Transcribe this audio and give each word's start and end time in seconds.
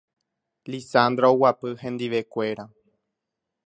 Lizandra 0.71 1.25
oguapy 1.35 1.71
hendivekuéra. 1.83 2.65